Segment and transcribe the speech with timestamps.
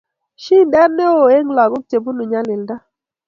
[0.43, 2.75] shidet neoo eng lakok chebunu nyalilda